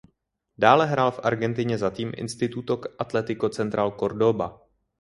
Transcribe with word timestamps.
Dále 0.57 0.85
hrál 0.87 1.11
v 1.11 1.19
Argentině 1.23 1.77
za 1.77 1.89
tým 1.89 2.11
Instituto 2.15 2.81
Atlético 2.99 3.49
Central 3.49 3.91
Córdoba. 3.91 4.61